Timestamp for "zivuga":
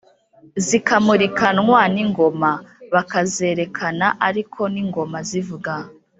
5.31-5.73